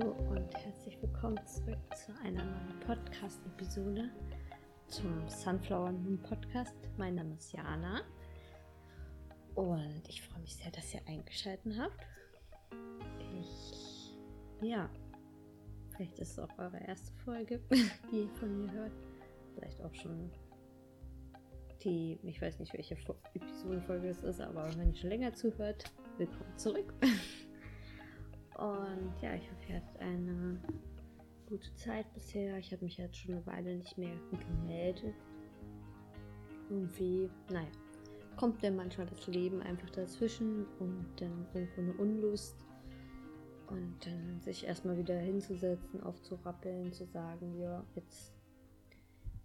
[0.00, 4.08] Hallo und herzlich willkommen zurück zu einer neuen Podcast-Episode
[4.86, 6.74] zum Sunflower Moon Podcast.
[6.96, 8.00] Mein Name ist Jana
[9.54, 12.06] und ich freue mich sehr, dass ihr eingeschaltet habt.
[13.40, 14.16] Ich,
[14.62, 14.88] ja,
[15.94, 17.60] vielleicht ist es auch eure erste Folge,
[18.10, 18.92] die ihr von mir hört.
[19.54, 20.30] Vielleicht auch schon
[21.82, 22.96] die, ich weiß nicht, welche
[23.34, 25.84] Episodenfolge es ist, aber wenn ihr schon länger zuhört,
[26.16, 26.94] willkommen zurück.
[28.60, 30.60] Und ja, ich hoffe, ihr hattet eine
[31.46, 32.58] gute Zeit bisher.
[32.58, 35.14] Ich habe mich jetzt schon eine Weile nicht mehr gemeldet.
[36.68, 37.70] Irgendwie, naja,
[38.36, 42.54] kommt dann manchmal das Leben einfach dazwischen und dann irgendwo eine Unlust.
[43.68, 48.34] Und dann sich erstmal wieder hinzusetzen, aufzurappeln, zu sagen, ja, jetzt,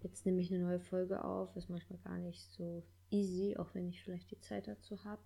[0.01, 1.55] jetzt nehme ich eine neue Folge auf.
[1.55, 5.21] Ist manchmal gar nicht so easy, auch wenn ich vielleicht die Zeit dazu habe.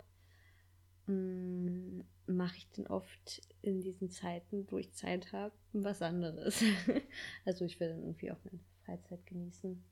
[1.10, 6.64] Mm, mache ich dann oft in diesen Zeiten, wo ich Zeit habe, was anderes.
[7.46, 9.84] also ich will dann irgendwie auch meine Freizeit genießen,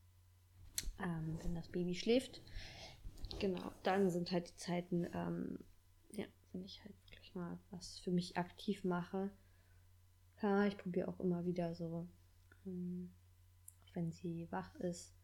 [1.00, 2.44] ähm, wenn das Baby schläft.
[3.40, 5.58] Genau, dann sind halt die Zeiten, ähm,
[6.12, 9.32] ja, wenn ich halt wirklich mal was für mich aktiv mache.
[10.36, 12.08] Klar, ich probiere auch immer wieder so,
[12.68, 13.10] ähm,
[13.84, 15.17] auch wenn sie wach ist,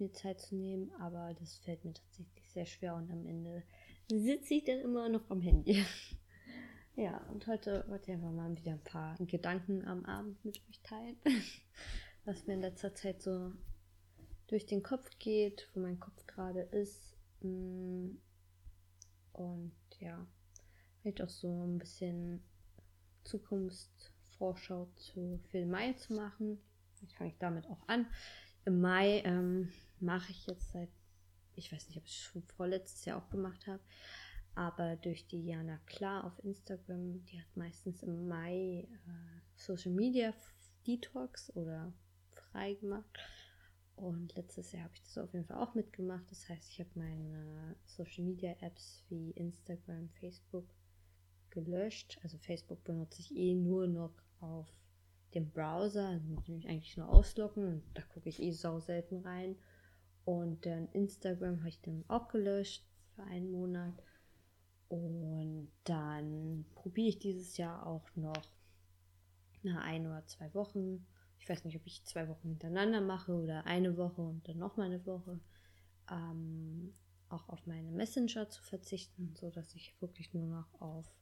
[0.00, 3.62] mir Zeit zu nehmen, aber das fällt mir tatsächlich sehr schwer und am Ende
[4.08, 5.84] sitze ich dann immer noch am Handy.
[6.96, 10.80] ja, und heute wollte ich einfach mal wieder ein paar Gedanken am Abend mit euch
[10.82, 11.16] teilen,
[12.24, 13.52] was mir in letzter Zeit so
[14.48, 17.16] durch den Kopf geht, wo mein Kopf gerade ist.
[17.40, 18.16] Mm,
[19.32, 20.26] und ja,
[21.00, 22.42] vielleicht auch so ein bisschen
[23.24, 26.60] Zukunftsvorschau zu für Mai zu machen.
[26.94, 28.06] Vielleicht fange ich damit auch an.
[28.64, 30.90] Im Mai ähm, mache ich jetzt seit
[31.60, 33.82] ich weiß nicht, ob ich es schon vorletztes Jahr auch gemacht habe,
[34.54, 40.34] aber durch die Jana Klar auf Instagram, die hat meistens im Mai äh, Social Media
[40.86, 41.92] Detox oder
[42.30, 43.18] frei gemacht.
[43.96, 46.24] Und letztes Jahr habe ich das auf jeden Fall auch mitgemacht.
[46.30, 50.74] Das heißt, ich habe meine Social Media Apps wie Instagram, Facebook
[51.50, 52.18] gelöscht.
[52.22, 54.66] Also Facebook benutze ich eh nur noch auf
[55.34, 58.80] dem Browser, also muss ich mich eigentlich nur ausloggen und da gucke ich eh sau
[58.80, 59.56] selten rein.
[60.30, 62.86] Und dann Instagram habe ich dann auch gelöscht
[63.16, 64.00] für einen Monat.
[64.88, 68.48] Und dann probiere ich dieses Jahr auch noch
[69.64, 71.04] nach ein oder zwei Wochen.
[71.40, 74.86] Ich weiß nicht, ob ich zwei Wochen hintereinander mache oder eine Woche und dann nochmal
[74.86, 75.40] eine Woche.
[76.08, 76.94] Ähm,
[77.28, 81.12] auch auf meine Messenger zu verzichten, sodass ich wirklich nur noch auf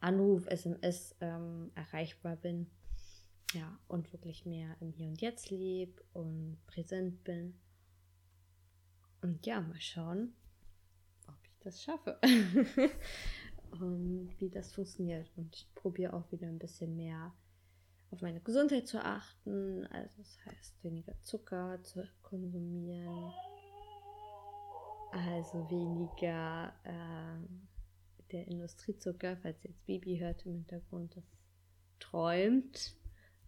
[0.00, 2.68] Anruf, SMS ähm, erreichbar bin.
[3.52, 7.54] Ja, und wirklich mehr im Hier und Jetzt lebe und präsent bin.
[9.22, 10.32] Und ja, mal schauen,
[11.26, 12.18] ob ich das schaffe.
[13.72, 15.30] und wie das funktioniert.
[15.36, 17.32] Und ich probiere auch wieder ein bisschen mehr
[18.10, 19.84] auf meine Gesundheit zu achten.
[19.86, 23.32] Also das heißt, weniger Zucker zu konsumieren.
[25.12, 27.46] Also weniger äh,
[28.30, 31.24] der Industriezucker, falls jetzt Baby hört im Hintergrund, das
[31.98, 32.94] träumt.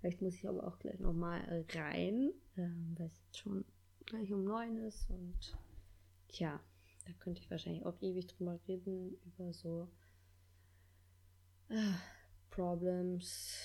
[0.00, 3.64] Vielleicht muss ich aber auch gleich nochmal rein, ähm, weil es jetzt schon
[4.10, 5.56] gleich um neun ist und
[6.28, 6.60] tja,
[7.06, 9.88] da könnte ich wahrscheinlich auch ewig drüber reden, über so
[11.68, 11.92] äh,
[12.50, 13.56] Problems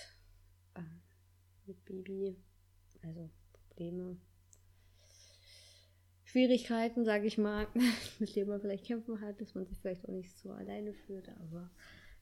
[0.75, 0.81] äh,
[1.66, 2.38] mit Baby,
[3.01, 4.17] also Probleme,
[6.25, 7.67] Schwierigkeiten, sage ich mal,
[8.19, 11.28] mit denen man vielleicht kämpfen hat, dass man sich vielleicht auch nicht so alleine fühlt,
[11.29, 11.72] aber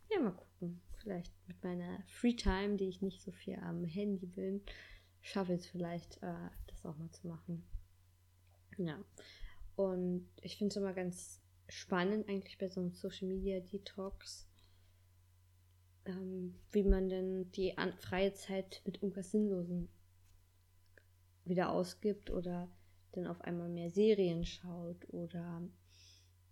[0.10, 0.82] ja, mal gucken.
[1.02, 4.62] Vielleicht mit meiner Free Time, die ich nicht so viel am Handy bin,
[5.20, 7.66] schaffe ich es vielleicht, äh, das auch mal zu machen.
[8.78, 9.04] Ja.
[9.76, 14.48] Und ich finde es immer ganz spannend, eigentlich bei so einem Social Media Detox,
[16.06, 19.90] ähm, wie man denn die freie Zeit mit irgendwas Sinnlosem
[21.46, 22.70] wieder ausgibt oder
[23.14, 25.62] dann auf einmal mehr Serien schaut oder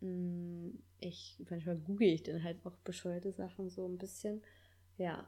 [0.01, 4.41] mh, mm, ich manchmal google ich dann halt auch bescheuerte Sachen so ein bisschen.
[4.97, 5.27] Ja,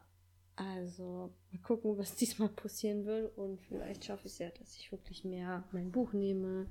[0.56, 4.92] also mal gucken, was diesmal passieren will und vielleicht schaffe ich es ja, dass ich
[4.92, 6.66] wirklich mehr mein Buch nehme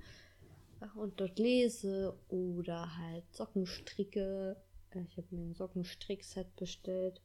[0.95, 4.57] und dort lese oder halt Socken stricke.
[4.91, 7.21] Äh, ich habe mir ein Sockenstrickset bestellt.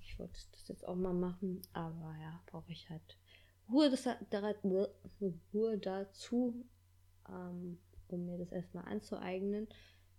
[0.00, 3.18] Ich wollte das jetzt auch mal machen, aber ja, brauche ich halt
[3.68, 4.06] Ruhe, das,
[5.52, 6.64] Ruhe dazu,
[7.28, 9.68] ähm, um mir das erstmal anzueignen,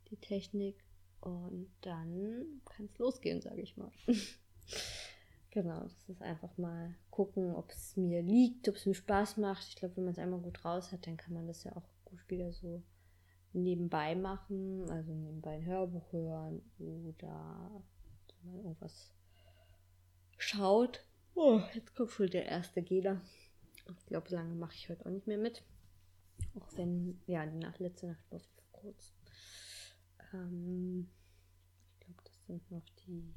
[0.10, 0.84] die Technik.
[1.22, 3.92] Und dann kann es losgehen, sage ich mal.
[5.54, 9.68] genau, das ist einfach mal gucken, ob es mir liegt, ob es mir Spaß macht.
[9.70, 11.88] Ich glaube, wenn man es einmal gut raus hat, dann kann man das ja auch
[12.06, 12.82] gut wieder so
[13.54, 17.84] nebenbei machen, also nebenbei ein Hörbuch hören oder
[18.44, 19.14] irgendwas
[20.38, 21.06] schaut.
[21.36, 23.22] Oh, jetzt kommt schon der erste Geder.
[24.00, 25.64] Ich glaube, lange mache ich heute auch nicht mehr mit.
[26.56, 28.42] Auch wenn, ja, die Nacht, letzte Nacht war
[28.72, 29.14] kurz.
[30.34, 31.10] Ähm,
[31.94, 33.36] ich glaube, das sind noch die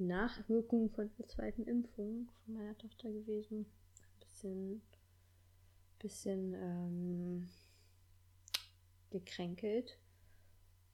[0.00, 3.60] Nachwirkungen von der zweiten Impfung von meiner Tochter gewesen.
[3.60, 4.82] Ein bisschen,
[5.98, 7.48] bisschen ähm,
[9.10, 9.98] gekränkelt.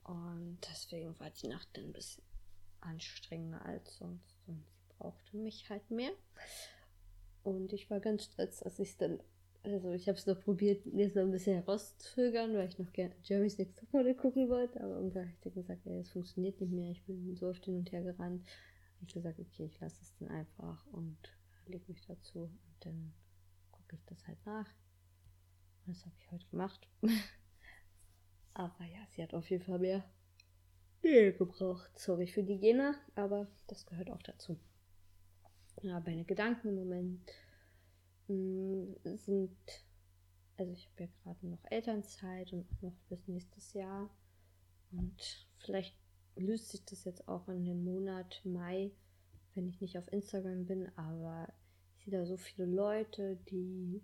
[0.05, 2.23] Und deswegen war die Nacht dann ein bisschen
[2.81, 4.37] anstrengender als sonst.
[4.47, 6.13] Und sie brauchte mich halt mehr.
[7.43, 9.21] Und ich war ganz stolz, dass ich es dann,
[9.63, 13.15] also ich habe es noch probiert, mir so ein bisschen herauszögern, weil ich noch gerne
[13.23, 14.81] Jeremy's Next Topmodel gucken wollte.
[14.81, 16.91] Aber irgendwann habe ich gesagt, ey, es funktioniert nicht mehr.
[16.91, 18.47] Ich bin so oft hin und her gerannt.
[19.01, 21.19] Ich gesagt, okay, ich lasse es dann einfach und
[21.67, 22.45] lege mich dazu.
[22.45, 23.13] Und dann
[23.71, 24.69] gucke ich das halt nach.
[25.85, 26.89] Und das habe ich heute gemacht.
[28.55, 30.05] aber ja, sie hat auf jeden Fall mehr
[31.03, 31.99] Nähe gebraucht.
[31.99, 34.59] Sorry für die Gena, aber das gehört auch dazu.
[35.83, 37.31] Ja, meine Gedanken im Moment
[38.29, 39.57] mm, sind,
[40.57, 44.11] also ich habe ja gerade noch Elternzeit und noch bis nächstes Jahr.
[44.91, 45.97] Und vielleicht
[46.37, 48.93] löst sich das jetzt auch in dem Monat Mai,
[49.55, 51.53] wenn ich nicht auf Instagram bin, aber
[51.97, 54.03] ich sehe da so viele Leute, die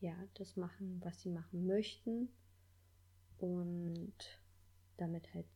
[0.00, 2.28] ja das machen, was sie machen möchten
[3.38, 4.14] und
[4.96, 5.46] damit halt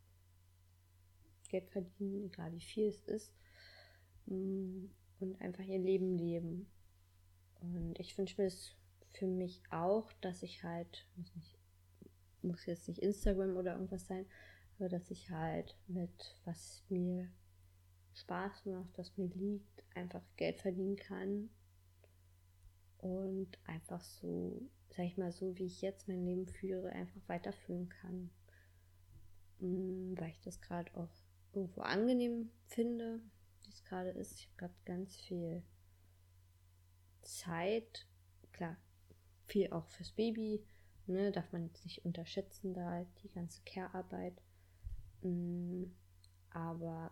[1.49, 3.32] Geld verdienen, egal wie viel es ist.
[4.27, 4.87] Mm,
[5.20, 6.67] und einfach ihr Leben leben.
[7.61, 8.77] Und ich wünsche mir es
[9.12, 11.59] für mich auch, dass ich halt, muss, nicht,
[12.43, 14.27] muss jetzt nicht Instagram oder irgendwas sein,
[14.76, 17.31] aber dass ich halt mit was mir
[18.15, 21.50] Spaß macht, was mir liegt, einfach Geld verdienen kann
[22.99, 27.88] und einfach so, sag ich mal, so wie ich jetzt mein Leben führe, einfach weiterführen
[27.88, 28.31] kann.
[29.59, 31.11] Mm, weil ich das gerade auch
[31.53, 33.20] irgendwo angenehm finde,
[33.62, 34.38] wie es gerade ist.
[34.38, 35.62] Ich habe gerade ganz viel
[37.23, 38.06] Zeit,
[38.53, 38.77] klar,
[39.47, 40.65] viel auch fürs Baby,
[41.06, 44.41] ne, darf man jetzt nicht unterschätzen, da die ganze Care-Arbeit.
[45.25, 45.85] Mm,
[46.50, 47.11] aber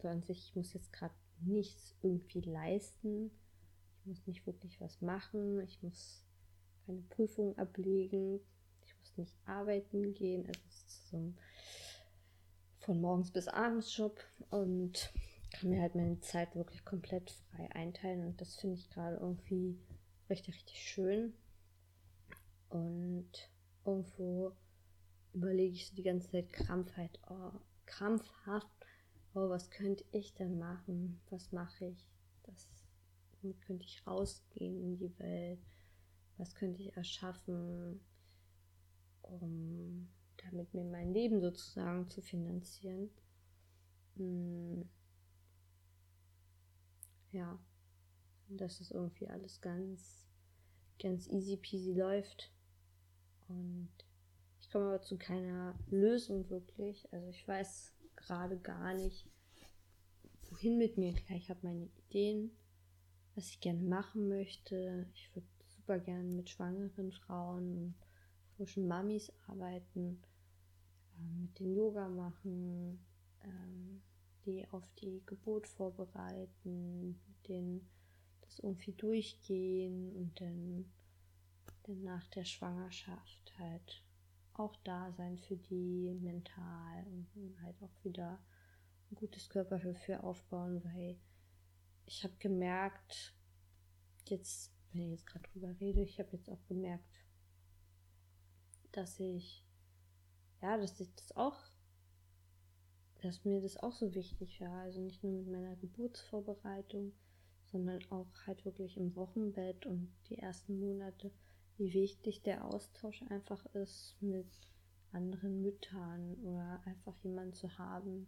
[0.00, 3.30] so an sich, ich muss jetzt gerade nichts irgendwie leisten.
[4.00, 5.60] Ich muss nicht wirklich was machen.
[5.60, 6.22] Ich muss
[6.86, 8.40] keine Prüfung ablegen.
[8.86, 10.46] Ich muss nicht arbeiten gehen.
[10.46, 11.38] Also es ist so ein
[12.88, 14.18] von morgens bis abends Job
[14.48, 15.12] und
[15.52, 19.78] kann mir halt meine Zeit wirklich komplett frei einteilen und das finde ich gerade irgendwie
[20.30, 21.34] richtig, richtig schön.
[22.70, 23.30] Und
[23.84, 24.52] irgendwo
[25.34, 27.52] überlege ich so die ganze Zeit krampfhaft, oh,
[27.86, 28.68] krampfhaft,
[29.34, 31.20] oh, was könnte ich denn machen?
[31.30, 32.06] Was mache ich?
[32.44, 32.68] Das,
[33.40, 35.60] womit könnte ich rausgehen in die Welt?
[36.36, 38.00] Was könnte ich erschaffen,
[39.22, 43.10] um damit mir mein Leben sozusagen zu finanzieren?
[44.16, 44.88] Hm
[47.32, 47.58] ja,
[48.48, 50.26] dass es irgendwie alles ganz,
[51.00, 52.52] ganz easy peasy läuft.
[53.48, 53.90] Und
[54.68, 57.10] ich komme aber zu keiner Lösung wirklich.
[57.10, 59.26] Also ich weiß gerade gar nicht,
[60.50, 61.14] wohin mit mir.
[61.30, 62.50] Ich habe meine Ideen,
[63.34, 65.08] was ich gerne machen möchte.
[65.14, 67.94] Ich würde super gerne mit schwangeren Frauen und
[68.56, 70.20] frischen Mamis arbeiten,
[71.16, 73.02] äh, mit den Yoga machen,
[73.42, 74.02] ähm,
[74.44, 77.88] die auf die Geburt vorbereiten, mit denen
[78.42, 80.92] das irgendwie durchgehen und dann,
[81.84, 84.02] dann nach der Schwangerschaft halt
[84.58, 88.38] auch da sein für die mental und halt auch wieder
[89.10, 91.18] ein gutes Körpergefühl aufbauen, weil
[92.06, 93.34] ich habe gemerkt,
[94.26, 97.04] jetzt, wenn ich jetzt gerade drüber rede, ich habe jetzt auch gemerkt,
[98.92, 99.64] dass ich,
[100.60, 101.56] ja, dass ich das auch
[103.22, 104.82] dass mir das auch so wichtig war.
[104.82, 107.12] Also nicht nur mit meiner Geburtsvorbereitung,
[107.64, 111.30] sondern auch halt wirklich im Wochenbett und die ersten Monate,
[111.78, 114.46] wie wichtig der Austausch einfach ist mit
[115.12, 118.26] anderen Müttern oder einfach jemanden zu haben,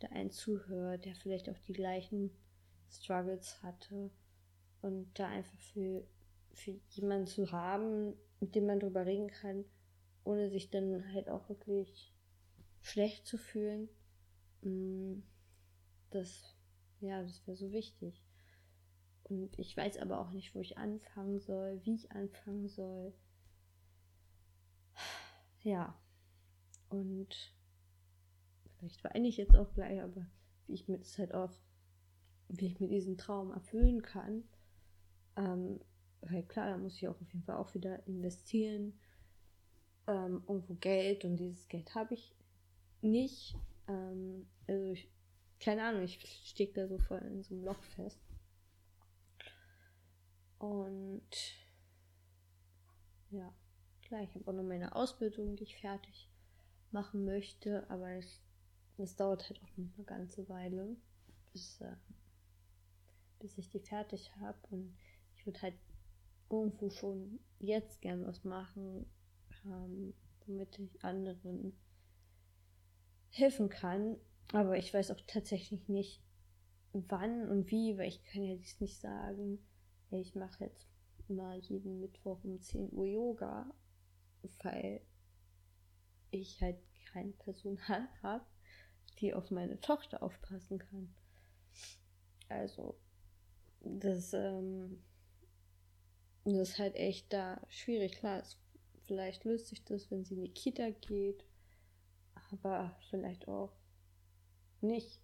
[0.00, 2.30] der einen zuhört, der vielleicht auch die gleichen
[2.90, 4.10] Struggles hatte
[4.80, 6.06] und da einfach für,
[6.52, 9.64] für jemanden zu haben, mit dem man drüber reden kann,
[10.24, 12.14] ohne sich dann halt auch wirklich
[12.80, 13.88] schlecht zu fühlen
[14.64, 15.22] Mm,
[16.10, 16.56] das,
[17.00, 18.23] ja, das wäre so wichtig.
[19.24, 23.14] Und ich weiß aber auch nicht, wo ich anfangen soll, wie ich anfangen soll.
[25.62, 25.98] Ja.
[26.90, 27.54] Und
[28.76, 30.26] vielleicht weine ich jetzt auch gleich, aber
[30.66, 31.50] wie ich mir das halt auch,
[32.48, 34.44] wie ich mir diesen Traum erfüllen kann.
[35.36, 35.80] Ähm,
[36.20, 38.98] weil klar, da muss ich auch auf jeden Fall auch wieder investieren.
[40.06, 42.36] Ähm, irgendwo Geld und dieses Geld habe ich
[43.00, 43.56] nicht.
[43.88, 45.10] Ähm, also ich
[45.60, 48.20] keine Ahnung, ich stecke da so voll in so einem Loch fest.
[50.64, 51.28] Und
[53.30, 53.54] ja,
[54.02, 56.30] klar, ich habe auch noch meine Ausbildung, die ich fertig
[56.90, 58.40] machen möchte, aber es,
[58.96, 60.96] das dauert halt auch noch eine ganze Weile,
[61.52, 61.96] bis, äh,
[63.40, 64.58] bis ich die fertig habe.
[64.70, 64.96] Und
[65.36, 65.74] ich würde halt
[66.48, 69.04] irgendwo schon jetzt gern was machen,
[69.66, 70.14] ähm,
[70.46, 71.78] womit ich anderen
[73.28, 74.16] helfen kann.
[74.52, 76.22] Aber ich weiß auch tatsächlich nicht,
[76.92, 79.58] wann und wie, weil ich kann ja dies nicht sagen,
[80.20, 80.86] ich mache jetzt
[81.28, 83.72] mal jeden Mittwoch um 10 Uhr Yoga,
[84.62, 85.00] weil
[86.30, 86.78] ich halt
[87.12, 88.44] kein Personal habe,
[89.20, 91.14] die auf meine Tochter aufpassen kann.
[92.48, 92.98] Also,
[93.80, 95.02] das, ähm,
[96.44, 98.16] das ist halt echt da schwierig.
[98.16, 98.58] Klar, es,
[99.06, 101.44] vielleicht löst sich das, wenn sie in die Kita geht,
[102.50, 103.72] aber vielleicht auch
[104.80, 105.20] nicht.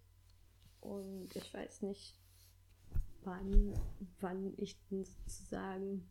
[0.79, 2.15] Und ich weiß nicht,
[3.23, 3.73] wann,
[4.19, 6.09] wann ich denn sozusagen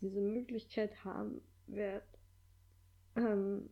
[0.00, 2.06] diese Möglichkeit haben werde,
[3.16, 3.70] ähm,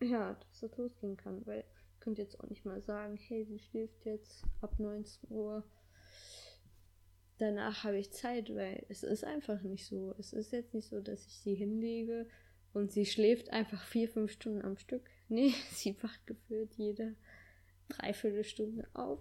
[0.00, 3.58] ja, dass das losgehen kann, weil ich könnte jetzt auch nicht mal sagen, hey, sie
[3.58, 5.64] schläft jetzt ab 19 Uhr.
[7.38, 10.14] Danach habe ich Zeit, weil es ist einfach nicht so.
[10.18, 12.28] Es ist jetzt nicht so, dass ich sie hinlege
[12.72, 15.08] und sie schläft einfach vier, fünf Stunden am Stück.
[15.28, 17.16] Nee, sie wacht gefühlt jede
[17.88, 19.18] Dreiviertelstunde auf.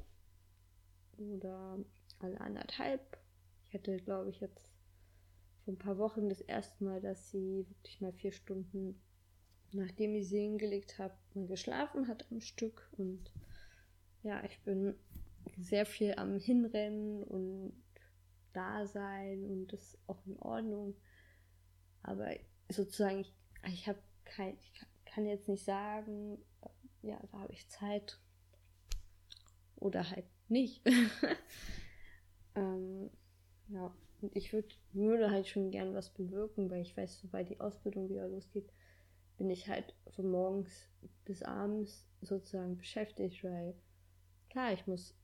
[1.18, 1.80] Oder
[2.20, 3.18] alle anderthalb.
[3.66, 4.72] Ich hatte, glaube ich, jetzt
[5.64, 9.02] vor ein paar Wochen das erste Mal, dass sie wirklich mal vier Stunden,
[9.72, 12.90] nachdem ich sie hingelegt habe, mal geschlafen hat am Stück.
[12.98, 13.32] Und
[14.24, 14.96] ja, ich bin
[15.58, 17.74] sehr viel am Hinrennen und
[18.54, 20.96] da sein und das ist auch in Ordnung.
[22.04, 22.30] Aber
[22.70, 23.34] sozusagen, ich,
[23.68, 26.38] ich habe kein, ich kann jetzt nicht sagen,
[27.02, 28.20] ja, da habe ich Zeit
[29.76, 30.82] oder halt nicht.
[32.56, 33.10] ähm,
[33.68, 37.60] ja, und ich würd, würde halt schon gern was bewirken, weil ich weiß, sobald die
[37.60, 38.72] Ausbildung wieder losgeht,
[39.38, 40.90] bin ich halt von morgens
[41.26, 43.76] bis abends sozusagen beschäftigt, weil
[44.50, 45.16] klar, ich muss,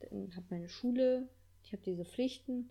[0.00, 1.28] dann habe meine Schule,
[1.62, 2.68] ich habe diese Pflichten,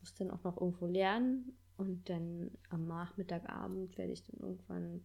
[0.00, 5.04] muss dann auch noch irgendwo lernen und dann am Nachmittagabend werde ich dann irgendwann,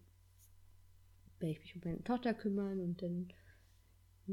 [1.39, 3.29] werde ich mich um meine Tochter kümmern und dann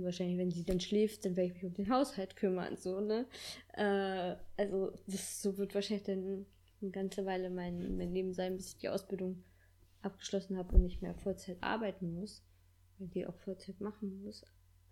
[0.05, 3.27] wahrscheinlich, wenn sie dann schläft, dann werde ich mich um den Haushalt kümmern, so, ne?
[3.75, 6.47] Äh, also, das so wird wahrscheinlich dann
[6.81, 9.43] eine ganze Weile mein, mein Leben sein, bis ich die Ausbildung
[10.03, 12.43] abgeschlossen habe und nicht mehr Vollzeit arbeiten muss,
[12.99, 14.45] weil die auch Vollzeit machen muss.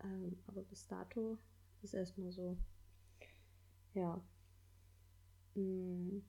[0.03, 1.37] Ähm, aber bis dato
[1.81, 2.57] ist erstmal so,
[3.93, 4.21] ja.
[5.55, 6.25] Mh, mm,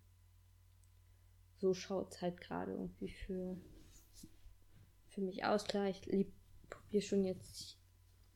[1.58, 3.56] so schaut es halt gerade irgendwie für,
[5.08, 5.64] für mich aus.
[5.64, 6.02] Klar, ich
[6.68, 7.78] probiere schon jetzt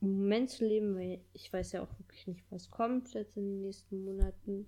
[0.01, 3.61] Moment zu leben, weil ich weiß ja auch wirklich nicht, was kommt jetzt in den
[3.61, 4.65] nächsten Monaten.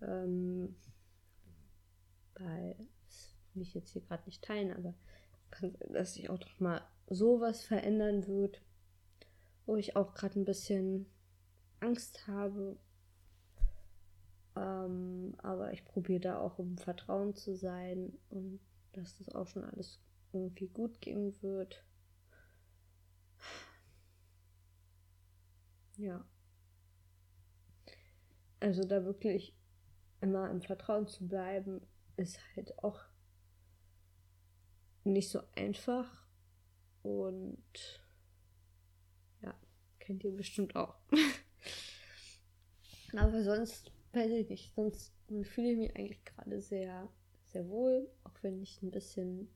[0.00, 0.76] Ähm,
[2.34, 2.76] weil
[3.06, 4.94] das will ich jetzt hier gerade nicht teilen, aber
[5.50, 8.62] kann dass sich auch doch mal sowas verändern wird,
[9.66, 11.06] wo ich auch gerade ein bisschen
[11.80, 12.76] Angst habe.
[14.56, 18.60] Ähm, aber ich probiere da auch im Vertrauen zu sein und
[18.92, 20.00] dass das auch schon alles
[20.32, 21.84] irgendwie gut gehen wird.
[25.98, 26.24] Ja.
[28.60, 29.54] Also da wirklich
[30.20, 31.80] immer im Vertrauen zu bleiben,
[32.16, 33.00] ist halt auch
[35.04, 36.26] nicht so einfach.
[37.02, 37.62] Und
[39.42, 39.54] ja,
[39.98, 40.96] kennt ihr bestimmt auch.
[43.16, 45.12] Aber sonst weiß ich nicht, sonst
[45.42, 47.08] fühle ich mich eigentlich gerade sehr,
[47.44, 49.48] sehr wohl, auch wenn ich ein bisschen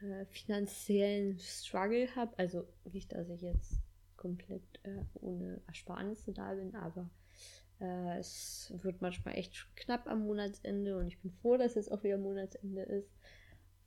[0.00, 2.36] äh, finanziellen Struggle habe.
[2.38, 3.80] Also nicht, dass ich jetzt
[4.24, 7.10] komplett äh, ohne Ersparnisse da bin, aber
[7.78, 12.02] äh, es wird manchmal echt knapp am Monatsende und ich bin froh, dass es auch
[12.02, 13.12] wieder Monatsende ist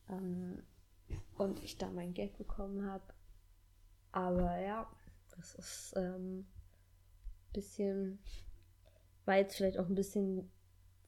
[0.10, 0.62] ähm,
[1.40, 3.16] und ich da mein Geld bekommen habe.
[4.12, 4.88] Aber ja,
[5.36, 6.48] das ist ein ähm,
[7.52, 8.20] bisschen,
[9.26, 10.52] war jetzt vielleicht auch ein bisschen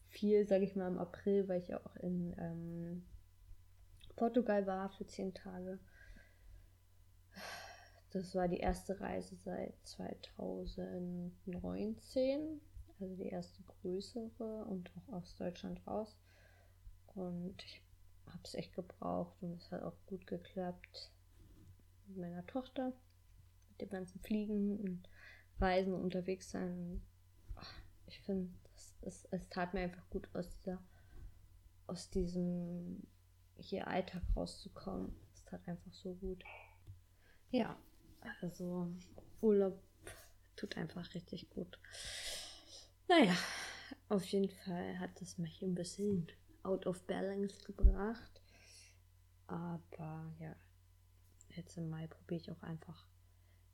[0.08, 3.06] viel, sage ich mal, im April, weil ich ja auch in ähm,
[4.16, 5.78] Portugal war für zehn Tage.
[8.12, 12.60] Das war die erste Reise seit 2019,
[13.00, 16.18] also die erste größere und auch aus Deutschland raus.
[17.13, 17.84] Und ich
[18.25, 21.12] habe es echt gebraucht und es hat auch gut geklappt
[22.08, 22.94] mit meiner Tochter,
[23.70, 25.08] mit dem ganzen Fliegen und
[25.60, 27.04] Reisen und unterwegs sein.
[28.08, 28.51] Ich finde,
[29.01, 30.82] es, es tat mir einfach gut aus dieser,
[31.86, 33.06] aus diesem
[33.58, 35.16] hier Alltag rauszukommen.
[35.34, 36.44] Es tat einfach so gut.
[37.51, 37.80] Ja,
[38.42, 38.92] Also
[39.42, 39.82] Urlaub
[40.56, 41.80] tut einfach richtig gut.
[43.08, 43.36] Naja,
[44.10, 46.28] auf jeden Fall hat das mich ein bisschen
[46.64, 48.42] out of balance gebracht.
[49.48, 50.56] Aber ja,
[51.56, 53.08] jetzt im Mai probiere ich auch einfach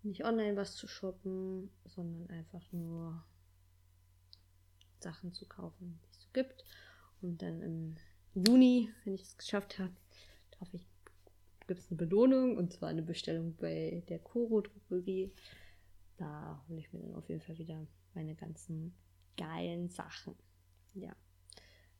[0.03, 3.25] nicht online was zu shoppen, sondern einfach nur
[4.99, 6.63] Sachen zu kaufen, die es so gibt.
[7.21, 7.95] Und dann im
[8.33, 9.95] Juni, wenn ich es geschafft habe,
[10.59, 10.87] darf ich
[11.67, 15.31] gibt es eine Belohnung und zwar eine Bestellung bei der Koro Drogerie.
[16.17, 18.95] Da hole ich mir dann auf jeden Fall wieder meine ganzen
[19.37, 20.35] geilen Sachen.
[20.93, 21.15] Ja,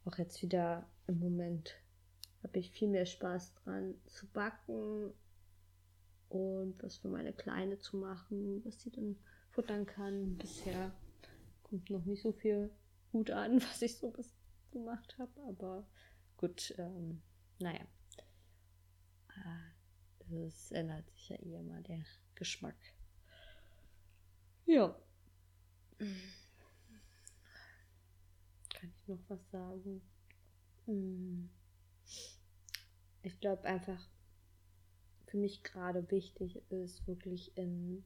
[0.05, 1.75] auch jetzt wieder im Moment
[2.43, 5.12] habe ich viel mehr Spaß dran zu backen
[6.29, 9.17] und was für meine Kleine zu machen, was sie dann
[9.51, 10.38] futtern kann.
[10.38, 10.91] Bisher
[11.63, 12.69] kommt noch nicht so viel
[13.12, 14.36] gut an, was ich so bis
[14.72, 15.88] gemacht habe, aber
[16.38, 17.22] gut, ähm,
[17.60, 17.86] naja.
[20.32, 22.04] Es ändert sich ja eh immer der
[22.36, 22.75] Geschmack.
[24.65, 25.00] Ja.
[25.98, 26.10] Kann
[28.89, 30.01] ich noch was sagen?
[30.86, 31.50] Hm.
[33.22, 34.10] Ich glaube einfach,
[35.27, 38.04] für mich gerade wichtig ist, wirklich in,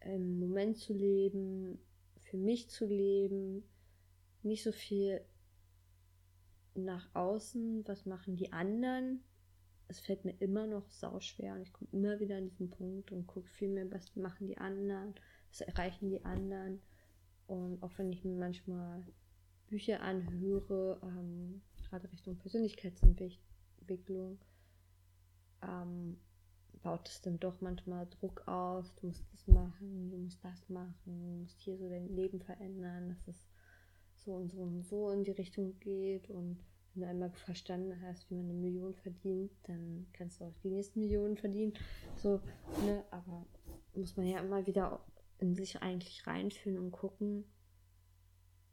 [0.00, 1.78] im Moment zu leben,
[2.20, 3.64] für mich zu leben,
[4.42, 5.24] nicht so viel
[6.74, 9.22] nach außen, was machen die anderen.
[9.92, 13.26] Es fällt mir immer noch sauschwer und ich komme immer wieder an diesen Punkt und
[13.26, 15.14] gucke viel mehr, was machen die anderen,
[15.50, 16.80] was erreichen die anderen.
[17.46, 19.06] Und auch wenn ich mir manchmal
[19.66, 24.38] Bücher anhöre, ähm, gerade Richtung Persönlichkeitsentwicklung,
[25.60, 26.16] ähm,
[26.82, 30.94] baut es dann doch manchmal Druck auf, du musst das machen, du musst das machen,
[31.04, 33.44] du musst hier so dein Leben verändern, dass es
[34.24, 38.30] so und so und so in die Richtung geht und wenn du einmal verstanden hast,
[38.30, 41.72] wie man eine Million verdient, dann kannst du auch die nächsten Millionen verdienen.
[42.16, 42.40] So,
[42.84, 43.46] ne, aber
[43.94, 45.04] muss man ja immer wieder
[45.38, 47.44] in sich eigentlich reinfühlen und gucken,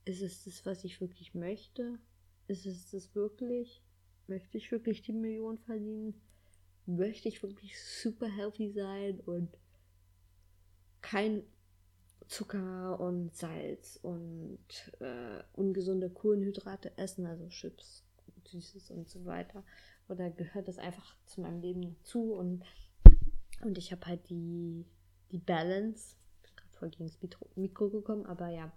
[0.05, 1.99] ist es das, was ich wirklich möchte?
[2.47, 3.83] Ist es das wirklich?
[4.27, 6.19] Möchte ich wirklich die Million verdienen?
[6.85, 9.49] Möchte ich wirklich super healthy sein und
[11.01, 11.43] kein
[12.27, 14.59] Zucker und Salz und
[14.99, 18.05] äh, ungesunde Kohlenhydrate essen, also Chips,
[18.49, 19.63] Süßes und so weiter.
[20.07, 22.63] Oder gehört das einfach zu meinem Leben dazu und,
[23.61, 24.85] und ich habe halt die,
[25.31, 26.15] die Balance.
[26.35, 28.71] Ich bin gerade voll gegen das Mikro, Mikro gekommen, aber ja.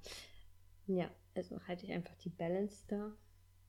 [0.87, 3.17] Ja, also halte ich einfach die Balance da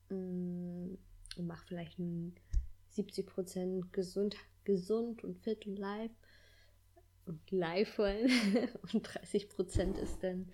[0.09, 0.97] mm,
[1.37, 6.11] und mache vielleicht 70% gesund, gesund und fit und live
[7.25, 8.29] und live wollen.
[8.93, 10.47] und 30 Prozent ist dann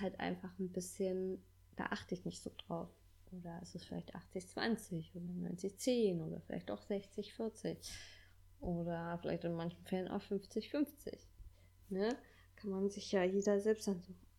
[0.00, 1.42] halt einfach ein bisschen,
[1.76, 2.88] da achte ich nicht so drauf.
[3.32, 7.76] Oder ist es vielleicht 80-20 oder 90-10 oder vielleicht auch 60-40
[8.60, 11.18] oder vielleicht in manchen Fällen auch 50-50.
[11.90, 12.16] Ne?
[12.56, 13.90] Kann man sich ja jeder selbst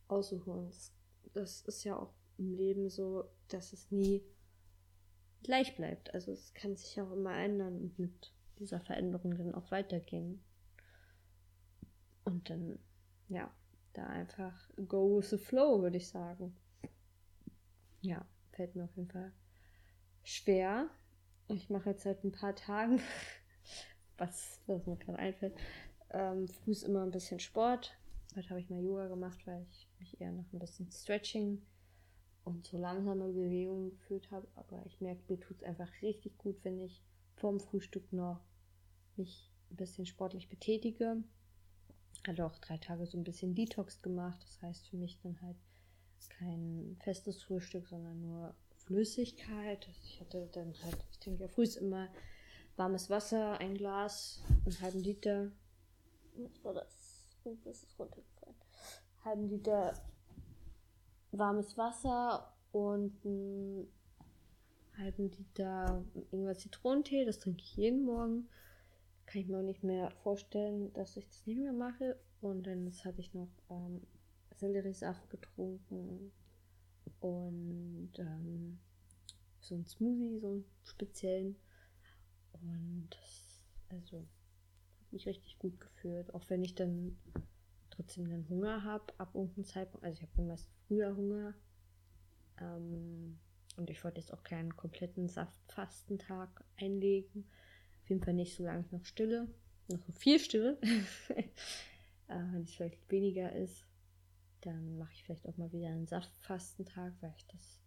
[0.08, 0.66] aussuchen.
[0.66, 0.92] Das,
[1.34, 4.24] das ist ja auch im Leben so, dass es nie
[5.44, 6.14] gleich bleibt.
[6.14, 10.44] Also es kann sich auch immer ändern und mit dieser Veränderung dann auch weitergehen.
[12.26, 12.80] Und dann,
[13.30, 13.52] ja,
[13.94, 16.56] da einfach go with the flow, würde ich sagen.
[18.02, 18.26] Ja,
[18.60, 19.32] fällt mir auf jeden Fall
[20.22, 20.90] schwer.
[21.48, 23.00] Ich mache jetzt seit ein paar Tagen,
[24.18, 25.56] was, was mir gerade einfällt,
[26.10, 27.98] ähm, ist immer ein bisschen Sport.
[28.36, 31.62] Heute habe ich mal Yoga gemacht, weil ich mich eher noch ein bisschen Stretching
[32.44, 34.46] und so langsame Bewegungen gefühlt habe.
[34.56, 37.02] Aber ich merke, mir tut es einfach richtig gut, wenn ich
[37.38, 38.42] vorm Frühstück noch
[39.16, 41.24] mich ein bisschen sportlich betätige
[42.28, 44.42] hatte auch drei Tage so ein bisschen Detox gemacht.
[44.44, 45.58] Das heißt für mich dann halt
[46.28, 49.88] kein festes Frühstück, sondern nur Flüssigkeit.
[49.88, 52.10] Also ich hatte dann halt, ich trinke ja früh immer
[52.76, 55.52] warmes Wasser, ein Glas, einen halben Liter.
[56.36, 57.28] Was war das?
[57.44, 58.56] Oh, das ist runtergefallen.
[59.24, 59.94] Halben Liter
[61.32, 63.88] warmes Wasser und einen
[64.98, 67.26] halben Liter irgendwas Zitronentee.
[67.26, 68.50] Das trinke ich jeden Morgen
[69.30, 72.18] kann ich mir auch nicht mehr vorstellen, dass ich das nicht mehr mache.
[72.42, 74.02] Und dann jetzt hatte ich noch ähm,
[74.60, 76.32] Selleriesaft getrunken
[77.20, 78.80] und ähm,
[79.60, 81.56] so ein Smoothie, so einen speziellen.
[82.54, 86.34] Und das, also, hat mich richtig gut gefühlt.
[86.34, 87.18] Auch wenn ich dann
[87.90, 90.06] trotzdem dann Hunger habe, ab irgendeinem Zeitpunkt.
[90.06, 91.54] Also, ich habe meist früher Hunger.
[92.60, 93.40] Ähm,
[93.78, 97.46] und ich wollte jetzt auch keinen kompletten Saftfastentag einlegen
[98.10, 99.48] jeden Fall nicht, solange ich noch stille.
[99.88, 100.78] Noch so viel stille.
[101.30, 101.44] äh,
[102.28, 103.86] wenn es vielleicht weniger ist,
[104.62, 107.82] dann mache ich vielleicht auch mal wieder einen Saftfastentag, weil ich das,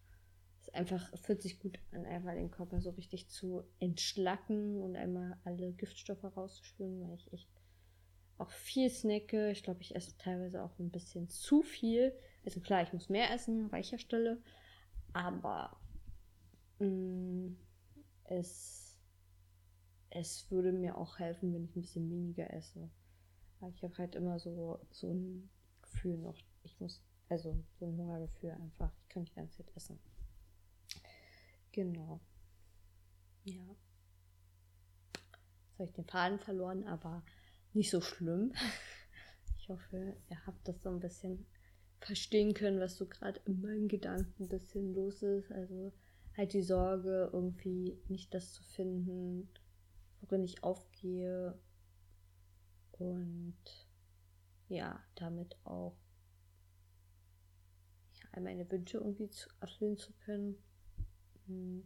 [0.61, 5.39] das einfach fühlt sich gut an, einmal den Körper so richtig zu entschlacken und einmal
[5.45, 7.49] alle Giftstoffe rauszuspülen, weil ich echt
[8.39, 9.51] auch viel snacke.
[9.51, 12.13] Ich glaube, ich esse teilweise auch ein bisschen zu viel.
[12.45, 14.43] Also klar, ich muss mehr essen, weicher Stelle.
[15.13, 15.77] Aber
[16.79, 17.57] mh, mm,
[18.25, 18.99] es,
[20.11, 22.91] es würde mir auch helfen, wenn ich ein bisschen weniger esse.
[23.61, 25.51] Weil ich habe halt immer so, so ein
[25.83, 29.99] Gefühl noch, ich muss, also so ein Hungergefühl einfach, ich kann die ganze Zeit essen.
[31.73, 32.21] Genau.
[33.45, 33.65] Ja.
[35.69, 37.25] Jetzt habe ich den Faden verloren, aber
[37.73, 38.53] nicht so schlimm.
[39.59, 41.47] Ich hoffe, ihr habt das so ein bisschen
[42.01, 45.53] verstehen können, was so gerade in meinen Gedanken ein bisschen los ist.
[45.53, 45.93] Also
[46.37, 49.49] halt die Sorge, irgendwie nicht das zu finden,
[50.21, 51.57] worin ich aufgehe.
[52.93, 53.57] Und
[54.69, 55.97] ja, damit auch
[58.35, 60.57] ja, meine Wünsche irgendwie zu erfüllen zu können.
[61.47, 61.85] Hm.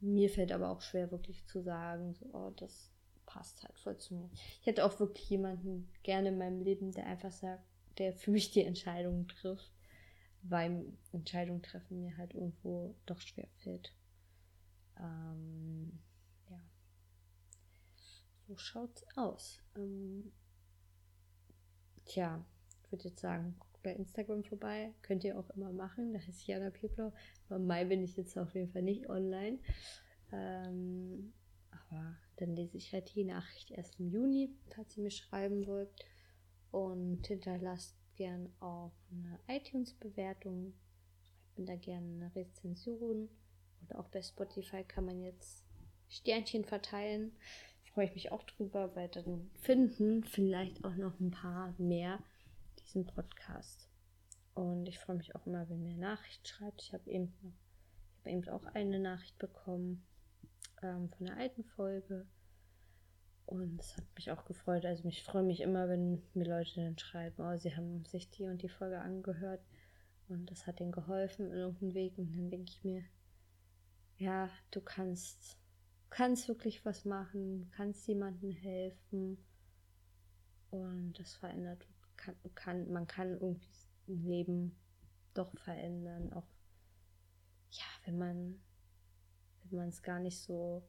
[0.00, 2.90] Mir fällt aber auch schwer, wirklich zu sagen, so, oh, das
[3.26, 4.30] passt halt voll zu mir.
[4.60, 7.64] Ich hätte auch wirklich jemanden gerne in meinem Leben, der einfach sagt,
[7.98, 9.72] der für mich die Entscheidungen trifft,
[10.42, 13.94] weil Entscheidungen treffen mir halt irgendwo doch schwer fällt.
[14.98, 15.98] Ähm,
[16.50, 16.60] ja.
[18.46, 19.60] So schaut's aus.
[19.76, 20.32] Ähm,
[22.04, 22.44] tja,
[22.82, 24.92] ich würde jetzt sagen, bei Instagram vorbei.
[25.02, 26.12] Könnt ihr auch immer machen.
[26.12, 26.72] Da heißt Jana.
[26.96, 29.60] Aber im Mai bin ich jetzt auf jeden Fall nicht online.
[30.32, 31.32] Ähm,
[31.70, 35.90] aber dann lese ich halt die Nachricht erst im Juni, falls ihr mir schreiben wollt.
[36.72, 40.74] Und hinterlasst gern auch eine iTunes-Bewertung.
[41.22, 43.28] Schreibt mir da gerne eine Rezension.
[43.84, 45.64] Oder auch bei Spotify kann man jetzt
[46.08, 47.32] Sternchen verteilen.
[47.92, 52.18] Freue ich mich auch drüber, weil dann finden vielleicht auch noch ein paar mehr
[52.94, 53.88] diesen Podcast.
[54.54, 56.82] Und ich freue mich auch immer, wenn mir Nachricht schreibt.
[56.82, 57.32] Ich habe eben
[58.24, 60.04] habe eben auch eine Nachricht bekommen
[60.82, 62.26] ähm, von der alten Folge.
[63.46, 64.86] Und es hat mich auch gefreut.
[64.86, 68.46] Also ich freue mich immer, wenn mir Leute dann schreiben, oh, sie haben sich die
[68.46, 69.60] und die Folge angehört
[70.28, 72.16] und das hat ihnen geholfen in irgendeinem Weg.
[72.16, 73.04] Und dann denke ich mir,
[74.16, 75.58] ja, du kannst,
[76.08, 79.36] kannst wirklich was machen, kannst jemandem helfen.
[80.70, 81.86] Und das verändert,
[82.24, 83.68] kann, kann, man kann irgendwie
[84.08, 84.76] ein Leben
[85.34, 86.32] doch verändern.
[86.32, 86.46] Auch
[87.70, 88.60] ja, wenn man
[89.70, 90.86] wenn man es gar nicht so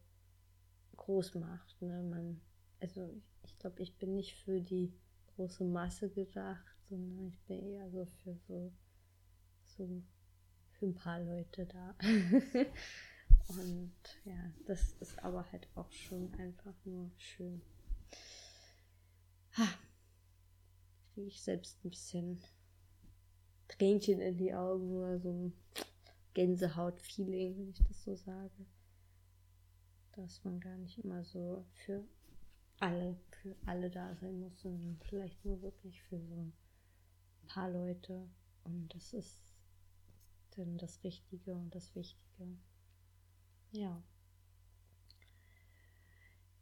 [0.96, 1.82] groß macht.
[1.82, 2.04] Ne?
[2.04, 2.42] Man,
[2.80, 4.94] also ich glaube, ich bin nicht für die
[5.36, 8.72] große Masse gedacht, sondern ich bin eher so für so,
[9.64, 10.04] so
[10.72, 11.96] für ein paar Leute da.
[13.48, 13.94] Und
[14.24, 17.62] ja, das ist aber halt auch schon einfach nur schön.
[19.58, 19.68] Ha.
[21.16, 22.44] Kriege ich selbst ein bisschen
[23.70, 25.54] Tränchen in die Augen oder so ein
[26.34, 28.66] Gänsehaut-Feeling, wenn ich das so sage.
[30.12, 32.04] Dass man gar nicht immer so für
[32.82, 36.54] alle, für alle da sein muss, sondern vielleicht nur wirklich für so ein
[37.48, 38.28] paar Leute.
[38.66, 39.40] Und das ist
[40.58, 42.58] dann das Richtige und das Wichtige.
[43.72, 44.04] Ja.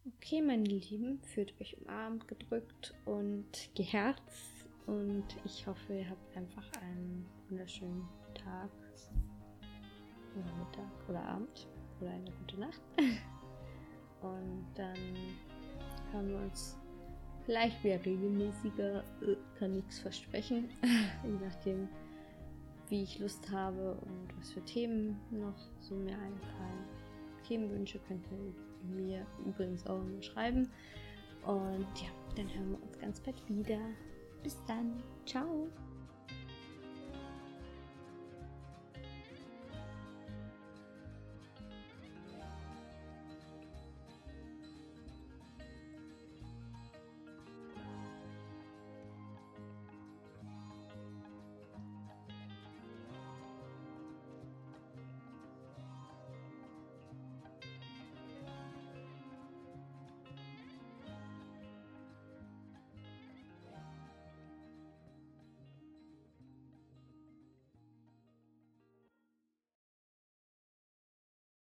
[0.05, 4.67] Okay, meine Lieben, fühlt euch umarmt, gedrückt und geherzt.
[4.85, 8.69] Und ich hoffe, ihr habt einfach einen wunderschönen Tag
[10.35, 11.67] oder Mittag oder Abend
[12.01, 12.81] oder eine gute Nacht.
[14.21, 14.97] Und dann
[16.11, 16.77] hören wir uns
[17.45, 19.03] vielleicht wieder regelmäßiger.
[19.21, 20.69] Äh, kann nichts versprechen.
[21.23, 21.87] Je nachdem,
[22.89, 26.92] wie ich Lust habe und was für Themen noch so mir einfallen.
[27.43, 30.69] Themenwünsche könnt ihr mir übrigens auch immer schreiben.
[31.45, 33.79] Und ja, dann hören wir uns ganz bald wieder.
[34.43, 35.01] Bis dann.
[35.25, 35.67] Ciao.